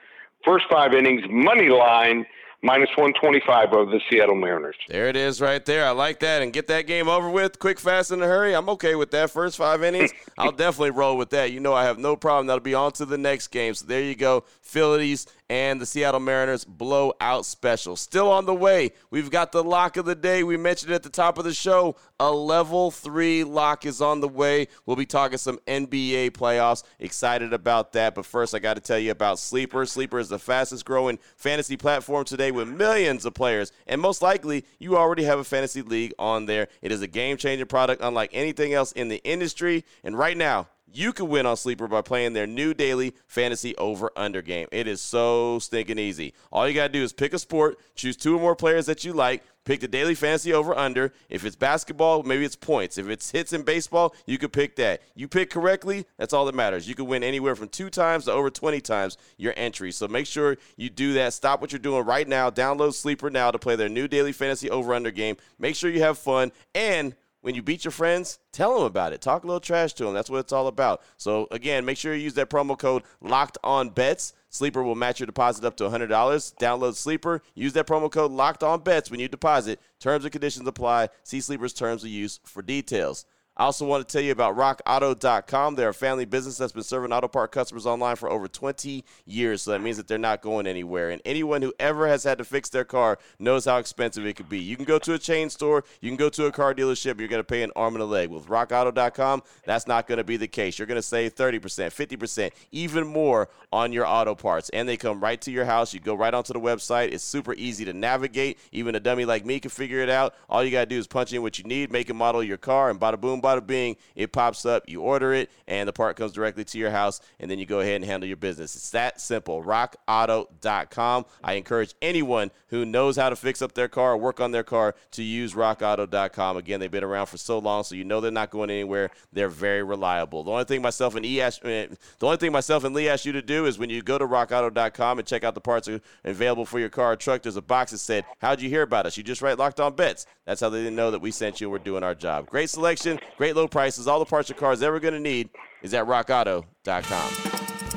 First 0.45 0.67
five 0.71 0.93
innings, 0.93 1.23
money 1.31 1.69
line, 1.69 2.27
minus 2.63 2.89
125 2.97 3.73
over 3.73 3.91
the 3.91 4.01
Seattle 4.11 4.35
Mariners. 4.35 4.77
There 4.89 5.09
it 5.09 5.17
is 5.17 5.41
right 5.41 5.65
there. 5.65 5.87
I 5.87 5.91
like 5.91 6.21
that. 6.21 6.43
And 6.43 6.53
get 6.53 6.67
that 6.69 6.87
game 6.87 7.09
over 7.09 7.31
with 7.31 7.59
quick, 7.59 7.79
fast, 7.79 8.11
in 8.11 8.23
a 8.23 8.27
hurry. 8.27 8.55
I'm 8.55 8.69
okay 8.71 8.95
with 8.95 9.11
that. 9.13 9.31
First 9.31 9.57
five 9.57 9.83
innings, 9.83 10.13
I'll 10.39 10.53
definitely 10.53 10.91
roll 10.91 11.17
with 11.17 11.31
that. 11.31 11.53
You 11.53 11.61
know, 11.61 11.75
I 11.75 11.85
have 11.85 11.99
no 11.99 12.17
problem. 12.17 12.47
That'll 12.47 12.61
be 12.61 12.75
on 12.75 12.93
to 12.93 13.07
the 13.07 13.19
next 13.19 13.49
game. 13.49 13.75
So 13.75 13.87
there 13.87 14.03
you 14.03 14.15
go. 14.15 14.45
Phillies 14.61 15.27
and 15.51 15.81
the 15.81 15.87
Seattle 15.87 16.21
Mariners 16.21 16.65
blowout 16.65 17.47
special. 17.47 17.97
Still 17.97 18.31
on 18.31 18.47
the 18.47 18.55
way. 18.55 18.93
We've 19.11 19.31
got 19.31 19.53
the 19.53 19.65
lock 19.65 19.97
of 19.97 20.05
the 20.05 20.15
day. 20.15 20.43
We 20.43 20.57
mentioned 20.57 20.93
it 20.93 20.97
at 20.97 21.03
the 21.03 21.09
top 21.09 21.39
of 21.39 21.45
the 21.45 21.55
show. 21.55 21.97
A 22.21 22.31
level 22.31 22.91
three 22.91 23.45
lock 23.45 23.87
is 23.87 24.03
on 24.03 24.21
the 24.21 24.29
way. 24.29 24.69
We'll 24.85 24.97
be 24.97 25.07
talking 25.07 25.39
some 25.39 25.59
NBA 25.67 26.33
playoffs. 26.33 26.83
Excited 26.99 27.53
about 27.53 27.93
that. 27.93 28.15
But 28.15 28.27
first, 28.27 28.55
I 28.55 28.59
got 28.59 28.75
to 28.75 28.81
tell 28.81 28.99
you 28.99 29.11
about 29.11 29.39
Sleeper. 29.39 29.87
Sleeper 29.87 30.19
is 30.19 30.29
the 30.29 30.39
fastest 30.39 30.85
growing 30.85 31.19
fantasy 31.37 31.77
platform 31.77 32.25
today 32.25 32.51
with 32.51 32.69
millions 32.69 33.25
of 33.25 33.35
players. 33.35 33.73
And 33.87 34.01
most 34.01 34.21
likely, 34.21 34.65
you 34.79 34.97
already 34.97 35.25
have 35.25 35.39
a 35.39 35.45
fantasy 35.45 35.83
league 35.83 36.13
on 36.19 36.47
there. 36.47 36.69
It 36.83 36.93
is 36.93 37.01
a 37.01 37.09
game 37.09 37.37
changing 37.37 37.67
product 37.69 38.03
unlike 38.03 38.31
anything 38.33 38.75
else 38.75 38.93
in 38.93 39.09
the 39.09 39.23
industry. 39.25 39.85
And 40.05 40.19
right 40.19 40.37
now, 40.37 40.69
you 40.93 41.13
can 41.13 41.29
win 41.29 41.47
on 41.47 41.57
Sleeper 41.57 41.87
by 41.87 42.03
playing 42.03 42.33
their 42.33 42.47
new 42.47 42.75
daily 42.75 43.15
fantasy 43.27 43.77
over 43.77 44.11
under 44.17 44.43
game. 44.43 44.69
It 44.73 44.87
is 44.87 45.01
so 45.01 45.59
stinking 45.59 45.99
easy. 45.99 46.35
All 46.51 46.67
you 46.69 46.75
got 46.75 46.89
to 46.89 46.93
do 46.93 47.03
is 47.03 47.13
pick 47.13 47.33
a 47.33 47.39
sport, 47.39 47.79
choose 47.95 48.17
two 48.17 48.37
or 48.37 48.41
more 48.41 48.57
players 48.57 48.87
that 48.87 49.05
you 49.05 49.13
like, 49.13 49.45
pick 49.65 49.81
the 49.81 49.89
daily 49.89 50.15
fantasy 50.15 50.53
over 50.53 50.75
under. 50.77 51.13
If 51.29 51.45
it's 51.45 51.57
basketball, 51.57 52.23
maybe 52.23 52.45
it's 52.45 52.57
points. 52.57 52.97
If 52.97 53.09
it's 53.09 53.31
hits 53.31 53.53
in 53.53 53.63
baseball, 53.63 54.15
you 54.27 54.39
can 54.39 54.49
pick 54.49 54.77
that. 54.77 55.03
You 55.15 55.29
pick 55.29 55.51
correctly, 55.51 56.07
that's 56.17 56.33
all 56.33 56.47
that 56.47 56.55
matters. 56.55 56.89
You 56.89 56.95
can 56.95 57.07
win 57.07 57.23
anywhere 57.23 57.55
from 57.55 57.69
two 57.69 57.91
times 57.91 58.25
to 58.25 58.33
over 58.33 58.51
20 58.51 58.81
times 58.81 59.19
your 59.37 59.53
entry. 59.57 59.93
So 59.93 60.09
make 60.09 60.27
sure 60.27 60.57
you 60.77 60.89
do 60.89 61.13
that. 61.15 61.35
Stop 61.35 61.61
what 61.61 61.73
you're 61.73 61.79
doing 61.79 62.05
right 62.05 62.27
now. 62.27 62.51
Download 62.51 62.95
Sleeper 62.95 63.31
now 63.31 63.51
to 63.51 63.59
play 63.59 63.77
their 63.77 63.89
new 63.89 64.09
daily 64.09 64.33
fantasy 64.33 64.71
over 64.71 64.95
under 64.95 65.11
game. 65.11 65.37
Make 65.59 65.77
sure 65.77 65.91
you 65.91 66.01
have 66.01 66.19
fun 66.19 66.51
and 66.75 67.15
when 67.41 67.55
you 67.55 67.63
beat 67.63 67.85
your 67.85 67.93
friends, 67.93 68.39
tell 68.53 68.75
them 68.75 68.85
about 68.85 69.13
it. 69.13 69.21
Talk 69.21 69.45
a 69.45 69.47
little 69.47 69.61
trash 69.61 69.93
to 69.95 70.05
them. 70.05 70.15
That's 70.15 70.31
what 70.31 70.41
it's 70.41 70.53
all 70.53 70.67
about. 70.67 71.03
So 71.17 71.47
again, 71.51 71.85
make 71.85 71.97
sure 71.97 72.15
you 72.15 72.23
use 72.23 72.35
that 72.35 72.51
promo 72.51 72.79
code 72.79 73.05
Locked 73.21 73.59
On 73.63 73.91
Bets. 73.91 74.33
Sleeper 74.51 74.83
will 74.83 74.95
match 74.95 75.21
your 75.21 75.27
deposit 75.27 75.65
up 75.65 75.77
to 75.77 75.85
$100. 75.85 76.09
Download 76.09 76.95
Sleeper. 76.95 77.43
Use 77.55 77.75
that 77.75 77.87
promo 77.87 78.11
code 78.11 78.33
Locked 78.33 78.63
On 78.63 78.81
Bets 78.81 79.11
when 79.11 79.21
you 79.21 79.29
deposit. 79.29 79.81
Terms 80.01 80.25
and 80.25 80.33
conditions 80.33 80.67
apply. 80.67 81.11
See 81.23 81.41
Sleeper's 81.41 81.73
terms 81.73 82.03
of 82.03 82.11
use 82.11 82.41
for 82.45 82.63
details. 82.63 83.25
I 83.59 83.65
also 83.65 83.85
want 83.85 84.07
to 84.07 84.13
tell 84.13 84.23
you 84.23 84.31
about 84.31 84.57
rockauto.com. 84.57 85.75
They're 85.75 85.89
a 85.89 85.95
family 85.95 86.25
business 86.25 86.59
that's 86.59 86.71
been 86.71 86.85
serving 86.85 87.13
auto 87.13 87.27
part 87.27 87.51
customers 87.51 87.87
online 87.87 88.15
for 88.15 88.31
over 88.31 88.47
20 88.47 89.05
years. 89.27 89.63
So 89.63 89.73
that 89.73 89.81
means 89.81 89.97
that 89.97 90.07
they're 90.07 90.17
not 90.17 90.43
going 90.43 90.69
anywhere. 90.69 91.11
And 91.11 91.21
anyone 91.25 91.61
who 91.63 91.75
ever 91.81 92.07
has 92.07 92.23
had 92.23 92.39
to 92.39 92.45
fix 92.45 92.69
their 92.69 92.85
car 92.85 93.19
knows 93.41 93.65
how 93.65 93.79
expensive 93.79 94.25
it 94.25 94.37
could 94.37 94.49
be. 94.49 94.61
You 94.61 94.77
can 94.77 94.85
go 94.85 95.01
to 95.01 95.15
a 95.15 95.19
chain 95.19 95.51
store, 95.51 95.83
you 96.01 96.09
can 96.09 96.17
go 96.17 96.29
to 96.29 96.47
a 96.47 96.53
car 96.53 96.73
dealership, 96.73 97.19
you're 97.19 97.27
going 97.27 97.41
to 97.41 97.45
pay 97.45 97.65
an 97.65 97.73
arm 97.75 97.97
and 97.97 98.03
a 98.03 98.07
leg. 98.07 98.31
With 98.31 98.47
rockauto.com, 98.47 99.43
that's 99.65 99.89
not 99.89 100.07
going 100.07 100.19
to 100.19 100.25
be 100.25 100.37
the 100.37 100.47
case. 100.47 100.79
You're 100.79 100.87
going 100.87 100.95
to 100.95 101.03
save 101.03 101.35
30%, 101.35 101.61
50%, 101.61 102.53
even 102.71 103.09
more 103.09 103.49
on 103.73 103.93
your 103.93 104.07
auto 104.07 104.37
parts. 104.37 104.71
And 104.71 104.89
they 104.89 104.97
come 104.97 105.19
right 105.19 105.41
to 105.41 105.51
your 105.51 105.65
house. 105.65 105.93
You 105.93 105.99
go 105.99 106.15
right 106.15 106.33
onto 106.33 106.53
the 106.53 106.61
website. 106.61 107.13
It's 107.13 107.25
super 107.25 107.55
easy 107.55 107.85
to 107.87 107.93
navigate. 107.93 108.59
Even 108.71 108.95
a 108.95 109.01
dummy 109.01 109.25
like 109.25 109.45
me 109.45 109.59
can 109.59 109.73
figure 109.73 109.99
it 109.99 110.09
out. 110.09 110.37
All 110.49 110.63
you 110.63 110.71
got 110.71 110.83
to 110.83 110.87
do 110.87 110.97
is 110.97 111.09
punch 111.09 111.33
in 111.33 111.43
what 111.43 111.59
you 111.59 111.65
need, 111.65 111.91
make 111.91 112.09
and 112.09 112.17
model 112.17 112.41
your 112.45 112.57
car, 112.57 112.91
and 112.91 113.01
bada 113.01 113.21
boom, 113.21 113.43
bing, 113.57 113.97
it 114.15 114.33
pops 114.33 114.67
up. 114.67 114.89
You 114.89 115.03
order 115.03 115.33
it, 115.33 115.51
and 115.67 115.89
the 115.89 115.93
part 115.93 116.17
comes 116.17 116.33
directly 116.33 116.65
to 116.65 116.79
your 116.79 116.91
house, 116.91 117.21
and 117.41 117.51
then 117.51 117.59
you 117.59 117.67
go 117.67 117.81
ahead 117.81 117.97
and 117.97 118.05
handle 118.05 118.27
your 118.27 118.37
business. 118.37 118.75
It's 118.75 118.91
that 118.91 119.21
simple. 119.21 119.63
RockAuto.com. 119.63 121.25
I 121.43 121.55
encourage 121.55 121.95
anyone 122.03 122.51
who 122.69 122.85
knows 122.85 123.17
how 123.17 123.31
to 123.31 123.37
fix 123.37 123.63
up 123.63 123.73
their 123.73 123.89
car 123.89 124.13
or 124.13 124.17
work 124.17 124.41
on 124.41 124.51
their 124.51 124.63
car 124.63 124.95
to 125.13 125.23
use 125.23 125.55
RockAuto.com. 125.55 126.57
Again, 126.57 126.81
they've 126.81 126.91
been 126.91 127.05
around 127.05 127.27
for 127.27 127.39
so 127.39 127.59
long, 127.59 127.85
so 127.85 127.95
you 127.95 128.05
know 128.05 128.21
they're 128.21 128.31
not 128.31 128.51
going 128.51 128.71
anywhere. 128.71 129.11
They're 129.33 129.49
very 129.49 129.83
reliable. 129.83 130.45
The 130.45 130.51
only 130.51 130.65
thing 130.65 130.83
myself 130.83 131.15
and 131.15 131.25
E 131.25 131.41
ask, 131.41 131.65
eh, 131.65 131.87
the 132.19 132.27
only 132.27 132.37
thing 132.37 132.53
myself 132.53 132.85
and 132.85 132.95
Lee 132.95 133.09
ask 133.09 133.25
you 133.25 133.33
to 133.33 133.43
do 133.43 133.67
is 133.67 133.79
when 133.79 133.91
you 133.91 134.03
go 134.03 134.19
to 134.19 134.27
RockAuto.com 134.27 135.19
and 135.19 135.27
check 135.27 135.45
out 135.45 135.55
the 135.55 135.61
parts 135.61 135.89
available 136.25 136.67
for 136.67 136.79
your 136.79 136.89
car 136.89 137.13
or 137.13 137.17
truck, 137.17 137.43
there's 137.43 137.57
a 137.57 137.63
box 137.63 137.93
that 137.93 137.99
said, 137.99 138.25
"How'd 138.39 138.61
you 138.61 138.69
hear 138.69 138.83
about 138.83 139.07
us?" 139.07 139.17
You 139.17 139.23
just 139.23 139.43
write 139.43 139.59
"Locked 139.59 139.81
On 139.81 139.95
Bets." 139.95 140.27
That's 140.45 140.61
how 140.61 140.69
they 140.69 140.79
didn't 140.79 140.97
know 140.97 141.11
that 141.11 141.21
we 141.21 141.31
sent 141.31 141.61
you 141.61 141.67
and 141.69 141.73
we're 141.73 141.79
doing 141.79 142.03
our 142.03 142.15
job. 142.15 142.47
Great 142.47 142.71
selection, 142.71 143.19
great 143.39 143.57
low 143.57 143.69
prices, 143.69 144.07
all 144.07 144.19
the 144.19 144.27
parts 144.27 144.51
your 144.51 144.59
car 144.59 144.73
is 144.73 144.83
ever 144.83 145.01
going 145.01 145.15
to 145.15 145.21
need 145.21 145.49
is 145.81 145.95
at 145.95 146.05
rockauto.com. 146.05 147.33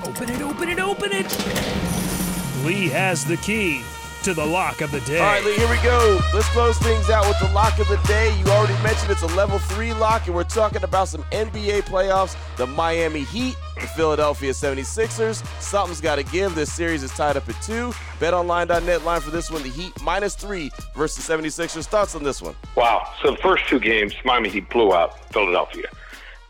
Open 0.08 0.30
it, 0.30 0.42
open 0.42 0.70
it, 0.70 0.80
open 0.80 1.10
it. 1.12 2.66
Lee 2.66 2.88
has 2.88 3.26
the 3.26 3.38
key 3.38 3.82
to 4.24 4.34
the 4.36 4.46
lock 4.46 4.82
of 4.82 4.92
the 4.92 5.02
day. 5.02 5.18
All 5.18 5.26
right, 5.26 5.44
Lee, 5.44 5.56
here 5.56 5.70
we 5.70 5.82
go. 5.82 6.20
Let's 6.34 6.48
close 6.50 6.78
things 6.78 7.10
out 7.10 7.28
with 7.28 7.40
the 7.40 7.52
lock 7.56 7.80
of 7.80 7.88
the 7.88 7.98
day. 8.08 8.38
You 8.40 8.46
already 8.48 8.74
mentioned 8.84 9.12
it's 9.12 9.24
a 9.24 9.36
level 9.36 9.58
three 9.58 9.94
lock, 9.94 10.28
and 10.28 10.36
we're 10.36 10.44
talking 10.44 10.84
about 10.84 11.08
some 11.08 11.24
NBA 11.32 11.82
playoffs. 11.84 12.36
The 12.58 12.68
Miami 12.68 13.24
Heat, 13.24 13.56
the 13.76 13.88
Philadelphia 13.88 14.52
76ers. 14.52 15.44
Something's 15.60 16.02
got 16.02 16.18
to 16.18 16.24
give. 16.24 16.54
This 16.54 16.72
series 16.72 17.02
is 17.02 17.10
tied 17.12 17.36
up 17.36 17.50
at 17.50 17.60
two. 17.64 17.92
BetOnline.net 18.20 19.04
line 19.04 19.22
for 19.22 19.32
this 19.32 19.50
one, 19.50 19.64
the 19.64 19.70
Heat 19.70 19.94
minus 20.04 20.36
three 20.36 20.72
versus 20.96 21.28
76ers. 21.28 21.86
Thoughts 21.86 22.14
on 22.14 22.22
this 22.22 22.44
one? 22.44 22.56
Wow. 22.76 23.08
So 23.24 23.32
the 23.32 23.38
first 23.38 23.68
two 23.68 23.80
games, 23.80 24.14
Miami 24.24 24.50
Heat 24.50 24.70
blew 24.70 24.94
out 24.94 25.32
Philadelphia. 25.34 25.88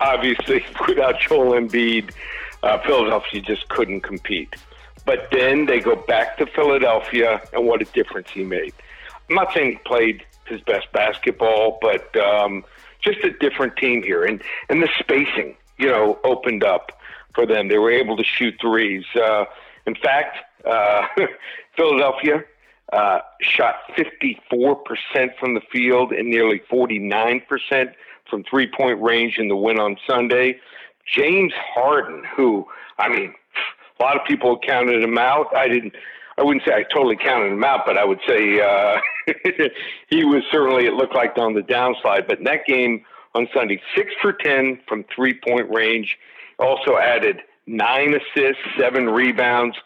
Obviously, 0.02 0.66
without 0.88 1.20
Joel 1.22 1.54
Embiid, 1.54 2.12
uh, 2.64 2.80
Philadelphia 2.80 3.42
just 3.42 3.70
couldn't 3.70 4.02
compete. 4.02 4.56
But 5.06 5.28
then 5.32 5.66
they 5.66 5.80
go 5.80 5.96
back 5.96 6.38
to 6.38 6.46
Philadelphia, 6.46 7.42
and 7.54 7.66
what 7.66 7.82
a 7.82 7.86
difference 7.86 8.30
he 8.30 8.44
made. 8.44 8.74
I'm 9.30 9.36
not 9.36 9.54
saying 9.54 9.72
he 9.72 9.78
played 9.86 10.24
his 10.46 10.62
best 10.62 10.92
basketball, 10.92 11.80
but 11.82 12.16
um, 12.18 12.64
just 13.02 13.20
a 13.24 13.32
different 13.32 13.78
team 13.78 14.04
here, 14.04 14.24
and 14.24 14.42
and 14.70 14.82
the 14.82 14.90
spacing, 15.00 15.56
you 15.78 15.88
know, 15.88 16.20
opened 16.24 16.64
up 16.64 16.92
for 17.34 17.46
them. 17.46 17.68
They 17.68 17.78
were 17.78 17.92
able 17.92 18.18
to 18.18 18.24
shoot 18.24 18.56
threes. 18.62 19.06
Uh, 19.16 19.46
in 19.86 19.96
fact, 19.96 20.38
uh, 20.66 21.08
Philadelphia 21.76 22.44
uh, 22.94 23.20
shot 23.42 23.76
54% 23.98 25.38
from 25.40 25.54
the 25.54 25.62
field 25.72 26.12
and 26.12 26.30
nearly 26.30 26.62
49% 26.72 27.94
from 28.30 28.44
three 28.44 28.68
point 28.68 29.02
range 29.02 29.38
in 29.38 29.48
the 29.48 29.56
win 29.56 29.80
on 29.80 29.98
Sunday. 30.08 30.60
James 31.06 31.54
Harden, 31.56 32.24
who, 32.36 32.68
I 32.98 33.10
mean, 33.10 33.34
a 34.02 34.04
lot 34.04 34.20
of 34.20 34.26
people 34.26 34.58
counted 34.60 35.04
him 35.04 35.18
out. 35.18 35.56
I 35.56 35.68
didn't. 35.68 35.94
I 36.38 36.44
wouldn't 36.44 36.66
say 36.66 36.74
I 36.74 36.84
totally 36.92 37.18
counted 37.18 37.52
him 37.52 37.64
out, 37.64 37.82
but 37.86 37.98
I 37.98 38.06
would 38.06 38.20
say 38.28 38.60
uh, 38.60 39.00
he 40.10 40.26
was 40.26 40.44
certainly. 40.52 40.86
It 40.86 40.94
looked 40.94 41.14
like 41.14 41.38
on 41.38 41.54
the 41.54 41.62
downslide. 41.62 42.28
But 42.28 42.40
in 42.40 42.46
that 42.46 42.66
game 42.66 43.06
on 43.36 43.48
Sunday, 43.54 43.80
six 43.96 44.12
for 44.22 44.34
ten 44.34 44.80
from 44.88 45.06
three 45.16 45.40
point 45.48 45.70
range. 45.70 46.18
Also 46.58 46.98
added 46.98 47.42
nine 47.68 48.16
assists, 48.16 48.62
seven 48.80 49.06
rebounds. 49.08 49.78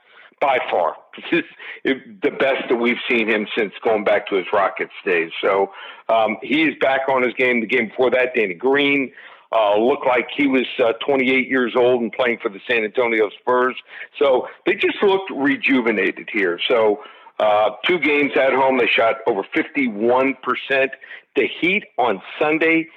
By 0.41 0.59
far, 0.69 0.97
this 1.31 1.43
is 1.85 1.95
the 2.21 2.31
best 2.31 2.69
that 2.69 2.75
we've 2.75 2.97
seen 3.09 3.29
him 3.29 3.47
since 3.57 3.73
going 3.83 4.03
back 4.03 4.27
to 4.27 4.35
his 4.35 4.45
Rockets 4.51 4.91
days. 5.05 5.31
So 5.41 5.71
um, 6.09 6.37
he's 6.41 6.75
back 6.81 7.07
on 7.09 7.23
his 7.23 7.33
game. 7.35 7.61
The 7.61 7.67
game 7.67 7.87
before 7.87 8.11
that, 8.11 8.35
Danny 8.35 8.53
Green 8.53 9.11
uh, 9.51 9.77
looked 9.77 10.05
like 10.05 10.27
he 10.35 10.47
was 10.47 10.65
uh, 10.79 10.93
28 11.05 11.47
years 11.47 11.73
old 11.75 12.01
and 12.01 12.11
playing 12.11 12.39
for 12.41 12.49
the 12.49 12.59
San 12.67 12.83
Antonio 12.83 13.29
Spurs. 13.39 13.75
So 14.17 14.47
they 14.65 14.75
just 14.75 15.01
looked 15.01 15.31
rejuvenated 15.31 16.29
here. 16.31 16.59
So 16.67 17.03
uh, 17.39 17.71
two 17.85 17.99
games 17.99 18.31
at 18.35 18.53
home, 18.53 18.77
they 18.77 18.87
shot 18.87 19.17
over 19.27 19.43
51%. 19.55 20.35
The 21.35 21.47
Heat 21.59 21.83
on 21.97 22.21
Sunday, 22.39 22.87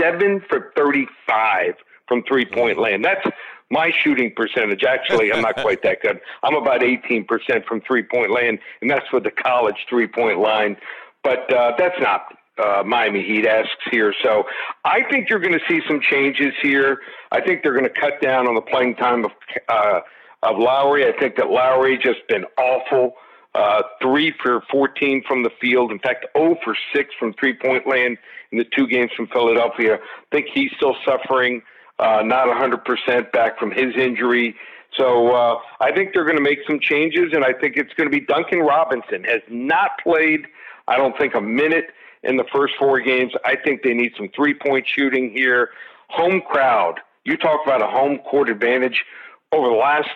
seven 0.00 0.40
for 0.48 0.72
35 0.76 1.74
from 2.08 2.22
three 2.24 2.46
point 2.46 2.78
land. 2.78 3.04
That's 3.04 3.26
my 3.70 3.90
shooting 3.90 4.32
percentage. 4.34 4.82
Actually, 4.84 5.32
I'm 5.32 5.42
not 5.42 5.56
quite 5.56 5.82
that 5.82 6.00
good. 6.02 6.20
I'm 6.42 6.54
about 6.54 6.80
18% 6.80 7.26
from 7.66 7.80
three 7.82 8.02
point 8.02 8.30
land, 8.30 8.58
and 8.80 8.90
that's 8.90 9.06
for 9.08 9.20
the 9.20 9.30
college 9.30 9.86
three 9.88 10.06
point 10.06 10.38
line. 10.38 10.76
But 11.22 11.52
uh, 11.52 11.74
that's 11.78 11.98
not 12.00 12.36
uh, 12.58 12.82
Miami 12.84 13.22
Heat 13.22 13.46
asks 13.46 13.70
here. 13.90 14.14
So 14.22 14.44
I 14.84 15.00
think 15.10 15.28
you're 15.30 15.40
going 15.40 15.58
to 15.58 15.64
see 15.68 15.80
some 15.88 16.00
changes 16.00 16.52
here. 16.62 16.98
I 17.30 17.40
think 17.40 17.62
they're 17.62 17.72
going 17.72 17.84
to 17.84 18.00
cut 18.00 18.20
down 18.20 18.46
on 18.48 18.54
the 18.54 18.60
playing 18.60 18.96
time 18.96 19.24
of 19.24 19.30
uh, 19.68 20.00
of 20.42 20.58
Lowry. 20.58 21.06
I 21.06 21.12
think 21.18 21.36
that 21.36 21.50
Lowry 21.50 21.98
just 21.98 22.26
been 22.28 22.44
awful. 22.58 23.14
Uh, 23.54 23.82
three 24.00 24.32
for 24.42 24.62
14 24.70 25.22
from 25.28 25.42
the 25.42 25.50
field. 25.60 25.92
In 25.92 25.98
fact, 25.98 26.24
0 26.36 26.56
for 26.64 26.74
6 26.94 27.10
from 27.18 27.34
three 27.34 27.52
point 27.54 27.86
land 27.86 28.16
in 28.50 28.58
the 28.58 28.64
two 28.64 28.86
games 28.86 29.10
from 29.14 29.26
Philadelphia. 29.26 29.96
I 29.96 30.34
think 30.34 30.46
he's 30.52 30.70
still 30.76 30.96
suffering, 31.04 31.60
uh, 31.98 32.22
not 32.24 32.48
100% 32.48 33.30
back 33.32 33.58
from 33.58 33.70
his 33.70 33.94
injury. 33.94 34.56
So 34.96 35.34
uh, 35.34 35.58
I 35.80 35.92
think 35.92 36.12
they're 36.14 36.24
going 36.24 36.36
to 36.36 36.42
make 36.42 36.60
some 36.66 36.80
changes, 36.80 37.32
and 37.32 37.44
I 37.44 37.52
think 37.52 37.76
it's 37.76 37.92
going 37.94 38.10
to 38.10 38.18
be 38.18 38.24
Duncan 38.24 38.60
Robinson 38.60 39.24
has 39.24 39.42
not 39.48 39.90
played, 40.02 40.46
I 40.88 40.96
don't 40.96 41.16
think, 41.18 41.34
a 41.34 41.40
minute 41.40 41.90
in 42.22 42.36
the 42.36 42.44
first 42.52 42.74
four 42.78 43.00
games. 43.00 43.32
I 43.44 43.56
think 43.56 43.82
they 43.82 43.94
need 43.94 44.12
some 44.16 44.28
three 44.34 44.54
point 44.54 44.86
shooting 44.86 45.30
here. 45.30 45.70
Home 46.08 46.40
crowd. 46.40 47.00
You 47.24 47.36
talk 47.36 47.60
about 47.64 47.82
a 47.82 47.86
home 47.86 48.18
court 48.18 48.48
advantage 48.48 49.04
over 49.52 49.68
the 49.68 49.74
last 49.74 50.08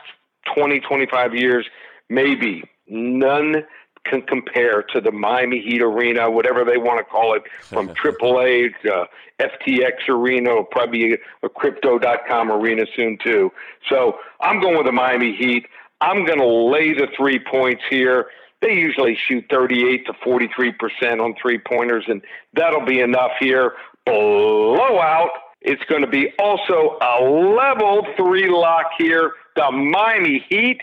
20, 0.54 0.80
25 0.80 1.34
years, 1.34 1.66
maybe 2.08 2.64
none 2.88 3.64
can 4.04 4.22
compare 4.22 4.82
to 4.82 5.00
the 5.00 5.10
Miami 5.10 5.60
Heat 5.60 5.82
Arena, 5.82 6.30
whatever 6.30 6.64
they 6.64 6.76
want 6.76 6.98
to 6.98 7.04
call 7.04 7.34
it, 7.34 7.42
from 7.62 7.88
AAA 8.04 8.70
to 8.82 8.94
uh, 8.94 9.04
FTX 9.40 10.08
Arena, 10.08 10.50
or 10.50 10.64
probably 10.64 11.14
a, 11.14 11.16
a 11.42 11.48
Crypto.com 11.48 12.52
arena 12.52 12.86
soon 12.94 13.18
too. 13.22 13.52
So 13.88 14.18
I'm 14.40 14.60
going 14.60 14.76
with 14.76 14.86
the 14.86 14.92
Miami 14.92 15.34
Heat. 15.36 15.66
I'm 16.00 16.24
going 16.24 16.38
to 16.38 16.46
lay 16.46 16.92
the 16.92 17.08
three 17.16 17.38
points 17.38 17.82
here. 17.90 18.26
They 18.66 18.74
usually 18.74 19.16
shoot 19.28 19.44
38 19.48 20.06
to 20.06 20.12
43 20.24 20.72
percent 20.72 21.20
on 21.20 21.34
three 21.40 21.58
pointers, 21.58 22.04
and 22.08 22.20
that'll 22.54 22.84
be 22.84 23.00
enough 23.00 23.30
here. 23.38 23.74
Blowout. 24.04 25.30
It's 25.60 25.82
going 25.88 26.02
to 26.02 26.08
be 26.08 26.32
also 26.40 26.98
a 27.00 27.22
level 27.22 28.04
three 28.16 28.48
lock 28.48 28.86
here. 28.98 29.32
The 29.54 29.70
Miami 29.70 30.44
Heat 30.48 30.80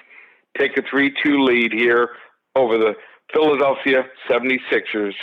take 0.58 0.78
a 0.78 0.82
3 0.90 1.14
2 1.24 1.44
lead 1.44 1.74
here 1.74 2.10
over 2.56 2.78
the 2.78 2.94
Philadelphia 3.34 4.06
76ers 4.30 5.14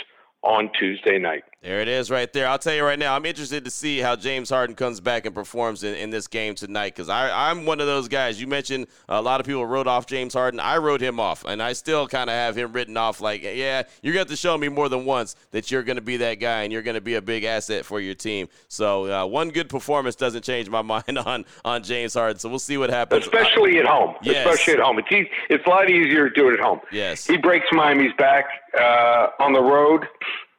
on 0.43 0.69
Tuesday 0.79 1.17
night. 1.17 1.43
There 1.61 1.79
it 1.79 1.87
is 1.87 2.09
right 2.09 2.31
there. 2.33 2.47
I'll 2.47 2.57
tell 2.57 2.73
you 2.73 2.83
right 2.83 2.97
now, 2.97 3.15
I'm 3.15 3.23
interested 3.23 3.65
to 3.65 3.69
see 3.69 3.99
how 3.99 4.15
James 4.15 4.49
Harden 4.49 4.75
comes 4.75 4.99
back 4.99 5.27
and 5.27 5.35
performs 5.35 5.83
in, 5.83 5.93
in 5.93 6.09
this 6.09 6.25
game 6.25 6.55
tonight 6.55 6.95
because 6.95 7.07
I'm 7.07 7.67
one 7.67 7.79
of 7.79 7.85
those 7.85 8.07
guys. 8.07 8.41
You 8.41 8.47
mentioned 8.47 8.87
a 9.07 9.21
lot 9.21 9.39
of 9.39 9.45
people 9.45 9.63
wrote 9.67 9.85
off 9.85 10.07
James 10.07 10.33
Harden. 10.33 10.59
I 10.59 10.77
wrote 10.77 11.01
him 11.01 11.19
off, 11.19 11.45
and 11.45 11.61
I 11.61 11.73
still 11.73 12.07
kind 12.07 12.31
of 12.31 12.33
have 12.33 12.57
him 12.57 12.73
written 12.73 12.97
off 12.97 13.21
like, 13.21 13.43
yeah, 13.43 13.83
you're 14.01 14.11
going 14.11 14.25
to 14.25 14.31
have 14.31 14.35
to 14.35 14.35
show 14.35 14.57
me 14.57 14.69
more 14.69 14.89
than 14.89 15.05
once 15.05 15.35
that 15.51 15.69
you're 15.69 15.83
going 15.83 15.97
to 15.97 16.01
be 16.01 16.17
that 16.17 16.39
guy 16.39 16.63
and 16.63 16.73
you're 16.73 16.81
going 16.81 16.95
to 16.95 17.01
be 17.01 17.13
a 17.13 17.21
big 17.21 17.43
asset 17.43 17.85
for 17.85 17.99
your 17.99 18.15
team. 18.15 18.47
So 18.67 19.11
uh, 19.11 19.27
one 19.27 19.49
good 19.49 19.69
performance 19.69 20.15
doesn't 20.15 20.43
change 20.43 20.67
my 20.67 20.81
mind 20.81 21.19
on, 21.19 21.45
on 21.63 21.83
James 21.83 22.15
Harden. 22.15 22.39
So 22.39 22.49
we'll 22.49 22.57
see 22.57 22.79
what 22.79 22.89
happens. 22.89 23.23
Especially 23.23 23.77
at 23.77 23.85
home. 23.85 24.15
Yes. 24.23 24.47
Especially 24.47 24.73
at 24.73 24.79
home. 24.79 24.97
It's, 24.97 25.29
it's 25.51 25.67
a 25.67 25.69
lot 25.69 25.91
easier 25.91 26.27
to 26.27 26.33
do 26.33 26.49
it 26.49 26.55
at 26.55 26.59
home. 26.59 26.79
Yes. 26.91 27.27
He 27.27 27.37
breaks 27.37 27.67
Miami's 27.71 28.13
back 28.17 28.45
uh, 28.75 29.27
on 29.39 29.53
the 29.53 29.61
road. 29.61 30.07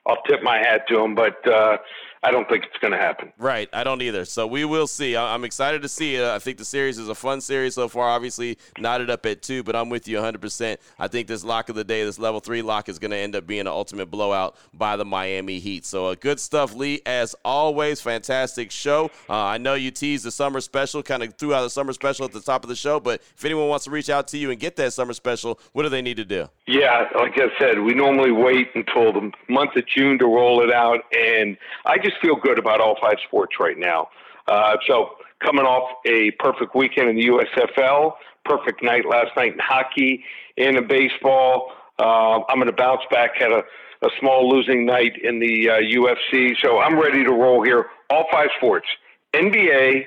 I'll 0.07 0.23
tip 0.29 0.43
my 0.43 0.59
hat 0.59 0.83
to 0.89 1.01
him, 1.01 1.15
but 1.15 1.47
uh, 1.49 1.79
I 2.25 2.31
don't 2.31 2.49
think 2.49 2.65
it's 2.65 2.79
going 2.79 2.93
to 2.93 2.99
happen. 2.99 3.33
Right, 3.37 3.69
I 3.73 3.83
don't 3.83 4.01
either. 4.01 4.25
So 4.25 4.47
we 4.47 4.65
will 4.65 4.87
see. 4.87 5.17
I'm 5.17 5.45
excited 5.45 5.83
to 5.83 5.89
see 5.89 6.17
it. 6.17 6.25
I 6.25 6.39
think 6.39 6.59
the 6.59 6.65
series 6.65 6.99
is 6.99 7.09
a 7.09 7.15
fun 7.15 7.41
series 7.41 7.75
so 7.75 7.89
far. 7.89 8.09
Obviously, 8.09 8.59
knotted 8.79 9.11
up 9.11 9.27
at 9.27 9.43
two, 9.43 9.63
but 9.63 9.75
I'm 9.75 9.89
with 9.89 10.07
you 10.07 10.19
100%. 10.19 10.77
I 10.99 11.09
think 11.09 11.27
this 11.27 11.45
lock 11.45 11.69
of 11.69 11.75
the 11.75 11.85
day, 11.85 12.05
this 12.05 12.21
level 12.21 12.39
three 12.39 12.63
lock, 12.63 12.89
is 12.89 12.99
going 13.01 13.11
to 13.11 13.17
end 13.17 13.35
up 13.35 13.47
being 13.47 13.63
an 13.63 13.67
ultimate 13.67 14.07
blowout 14.07 14.57
by 14.73 14.97
the 14.97 15.05
Miami 15.05 15.59
Heat. 15.59 15.85
So 15.85 16.07
uh, 16.07 16.15
good 16.15 16.39
stuff, 16.39 16.75
Lee. 16.75 17.03
As 17.07 17.35
always, 17.45 18.01
fantastic 18.01 18.71
show. 18.71 19.11
Uh, 19.29 19.35
I 19.35 19.59
know 19.59 19.75
you 19.75 19.91
teased 19.91 20.25
the 20.25 20.31
summer 20.31 20.61
special, 20.61 21.03
kind 21.03 21.25
of 21.25 21.35
threw 21.35 21.55
out 21.55 21.63
the 21.63 21.71
summer 21.71 21.93
special 21.93 22.25
at 22.25 22.33
the 22.33 22.41
top 22.41 22.63
of 22.63 22.69
the 22.69 22.77
show, 22.77 23.01
but 23.01 23.21
if 23.37 23.45
anyone 23.45 23.69
wants 23.69 23.87
to 23.87 23.91
reach 23.91 24.11
out 24.11 24.29
to 24.29 24.39
you 24.39 24.51
and 24.51 24.61
get 24.61 24.77
that 24.77 24.93
summer 24.93 25.13
special, 25.13 25.59
what 25.73 25.83
do 25.83 25.89
they 25.89 26.03
need 26.03 26.19
to 26.19 26.25
do? 26.25 26.49
Yeah, 26.67 27.09
like 27.17 27.33
I 27.37 27.49
said, 27.59 27.81
we 27.81 27.95
normally 27.95 28.31
wait 28.31 28.69
until 28.75 29.13
the 29.13 29.33
month 29.49 29.75
of 29.77 29.87
June 29.87 30.19
to 30.21 30.27
roll 30.27 30.63
it 30.63 30.73
out, 30.73 31.01
and 31.13 31.57
I 31.85 31.99
just 31.99 32.12
feel 32.21 32.37
good 32.37 32.59
about 32.59 32.81
all 32.81 32.97
five 33.01 33.17
sports 33.27 33.55
right 33.61 33.79
now. 33.79 34.09
Uh, 34.47 34.77
so 34.87 35.11
coming 35.43 35.65
off 35.65 35.99
a 36.07 36.31
perfect 36.33 36.75
weekend 36.75 37.11
in 37.11 37.17
the 37.17 37.27
USFL, 37.27 38.15
perfect 38.45 38.83
night 38.83 39.05
last 39.09 39.31
night 39.37 39.53
in 39.53 39.59
hockey, 39.59 40.25
and 40.57 40.77
in 40.77 40.87
baseball. 40.87 41.73
Uh, 41.99 42.41
I'm 42.49 42.57
going 42.57 42.67
to 42.67 42.73
bounce 42.73 43.03
back. 43.11 43.33
Had 43.39 43.53
a, 43.53 43.63
a 44.03 44.09
small 44.19 44.49
losing 44.49 44.87
night 44.87 45.13
in 45.23 45.39
the 45.39 45.71
uh, 45.71 45.75
UFC, 45.81 46.55
so 46.63 46.79
I'm 46.79 46.99
ready 46.99 47.25
to 47.25 47.33
roll 47.33 47.63
here. 47.63 47.87
All 48.11 48.27
five 48.31 48.49
sports: 48.57 48.87
NBA, 49.35 50.05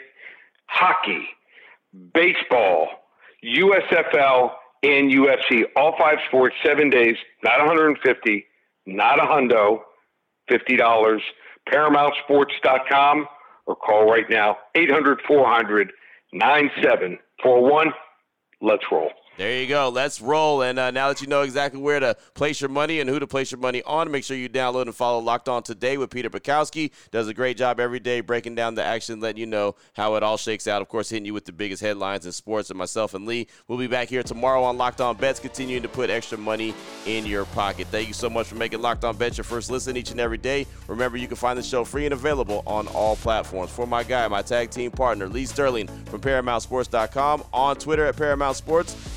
hockey, 0.68 1.26
baseball, 2.14 2.88
USFL, 3.44 4.52
and 4.84 5.12
UFC. 5.12 5.64
All 5.76 5.96
five 5.98 6.18
sports, 6.28 6.56
seven 6.64 6.90
days, 6.90 7.16
not 7.44 7.60
150, 7.60 8.46
not 8.86 9.20
a 9.20 9.24
hundo, 9.24 9.80
fifty 10.50 10.76
dollars 10.76 11.22
ParamountSports.com 11.70 13.28
or 13.66 13.76
call 13.76 14.10
right 14.10 14.30
now 14.30 14.58
800 14.76 15.22
400 15.28 15.92
9741. 16.34 17.94
Let's 18.62 18.84
roll. 18.92 19.12
There 19.38 19.60
you 19.60 19.68
go. 19.68 19.90
Let's 19.90 20.22
roll. 20.22 20.62
And 20.62 20.80
uh, 20.80 20.92
now 20.92 21.10
that 21.10 21.20
you 21.20 21.28
know 21.28 21.42
exactly 21.42 21.82
where 21.82 22.00
to 22.00 22.16
place 22.36 22.62
your 22.62 22.70
money 22.70 23.02
and 23.02 23.10
who 23.10 23.20
to 23.20 23.28
place 23.28 23.52
your 23.52 23.60
money 23.60 23.84
on, 23.84 24.10
make 24.10 24.24
sure 24.24 24.38
you 24.38 24.48
download 24.48 24.84
and 24.84 24.96
follow 24.96 25.20
Locked 25.20 25.50
On 25.50 25.62
Today 25.62 25.98
with 25.98 26.10
Peter 26.10 26.30
Bukowski. 26.30 26.92
Does 27.12 27.28
a 27.28 27.34
great 27.34 27.58
job 27.58 27.82
every 27.82 28.00
day 28.00 28.22
breaking 28.22 28.56
down 28.56 28.76
the 28.76 28.84
action, 28.84 29.20
letting 29.20 29.42
you 29.42 29.46
know 29.46 29.76
how 29.94 30.16
it 30.16 30.24
all 30.24 30.38
shakes 30.38 30.70
out. 30.70 30.82
Of 30.82 30.88
course, 30.88 31.10
hitting 31.10 31.26
you 31.26 31.34
with 31.34 31.44
the 31.44 31.52
biggest 31.52 31.82
headlines 31.82 32.26
in 32.26 32.32
sports. 32.32 32.70
And 32.70 32.78
myself 32.80 33.14
and 33.14 33.26
Lee 33.26 33.48
will 33.68 33.78
be 33.78 33.88
back 33.88 34.08
here 34.08 34.24
tomorrow 34.24 34.64
on 34.64 34.78
Locked 34.78 35.02
On 35.02 35.18
Bets, 35.18 35.42
continuing 35.42 35.84
to 35.84 35.90
put 35.90 36.10
extra 36.10 36.38
money 36.38 36.74
in 37.06 37.26
your 37.26 37.44
pocket. 37.44 37.88
Thank 37.88 38.08
you 38.08 38.14
so 38.14 38.30
much 38.30 38.48
for 38.48 38.56
making 38.56 38.82
Locked 38.82 39.04
On 39.04 39.18
Bets 39.18 39.38
your 39.38 39.44
first 39.44 39.70
listen 39.70 39.98
each 39.98 40.12
and 40.12 40.22
every 40.22 40.38
day. 40.38 40.66
Remember, 40.88 41.18
you 41.18 41.28
can 41.28 41.36
find 41.36 41.60
the 41.60 41.64
show 41.64 41.84
free 41.84 42.06
and 42.06 42.14
available 42.14 42.64
on 42.66 42.88
all 42.88 43.18
platforms. 43.18 43.70
For 43.70 43.86
my 43.86 44.04
guy, 44.04 44.26
my 44.30 44.44
tag 44.44 44.70
team 44.70 44.92
partner, 44.92 45.28
Lee 45.28 45.46
Sterling 45.46 45.88
from 46.06 46.22
ParamountSports.com, 46.22 47.44
on 47.52 47.76
Twitter 47.76 48.06
at 48.06 48.16
Paramount 48.16 48.56
Sports. 48.56 48.96